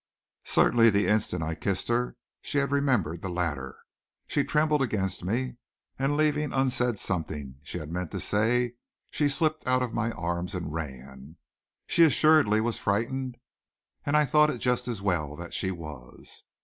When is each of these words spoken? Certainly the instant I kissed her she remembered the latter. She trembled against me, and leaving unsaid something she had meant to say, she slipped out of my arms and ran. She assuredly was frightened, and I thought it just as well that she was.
Certainly 0.47 0.89
the 0.89 1.05
instant 1.05 1.43
I 1.43 1.53
kissed 1.53 1.87
her 1.87 2.15
she 2.41 2.57
remembered 2.57 3.21
the 3.21 3.29
latter. 3.29 3.77
She 4.25 4.43
trembled 4.43 4.81
against 4.81 5.23
me, 5.23 5.57
and 5.99 6.17
leaving 6.17 6.51
unsaid 6.51 6.97
something 6.97 7.59
she 7.61 7.77
had 7.77 7.91
meant 7.91 8.09
to 8.09 8.19
say, 8.19 8.73
she 9.11 9.29
slipped 9.29 9.67
out 9.67 9.83
of 9.83 9.93
my 9.93 10.11
arms 10.13 10.55
and 10.55 10.73
ran. 10.73 11.35
She 11.85 12.03
assuredly 12.03 12.59
was 12.61 12.79
frightened, 12.79 13.37
and 14.03 14.17
I 14.17 14.25
thought 14.25 14.49
it 14.49 14.57
just 14.57 14.87
as 14.87 15.03
well 15.03 15.35
that 15.35 15.53
she 15.53 15.69
was. 15.69 16.45